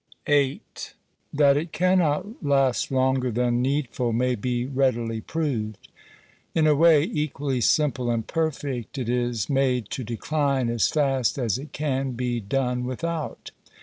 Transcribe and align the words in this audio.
That 0.25 1.57
it 1.57 1.71
cannot 1.71 2.43
last 2.43 2.89
longer 2.91 3.29
than 3.29 3.61
needful 3.61 4.13
may 4.13 4.33
be 4.33 4.65
readily 4.65 5.21
proved. 5.21 5.77
In 6.55 6.65
a 6.65 6.73
way 6.73 7.03
equally 7.03 7.61
simple 7.61 8.09
and 8.09 8.25
perfect 8.25 8.97
it 8.97 9.07
is 9.09 9.47
made 9.47 9.91
to 9.91 10.03
decline 10.03 10.71
as 10.71 10.87
fast 10.87 11.37
as 11.37 11.59
it 11.59 11.71
can 11.71 12.13
be 12.13 12.39
done 12.39 12.83
without. 12.83 13.51